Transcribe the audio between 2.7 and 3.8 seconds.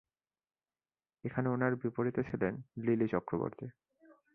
Lily Chakraborty.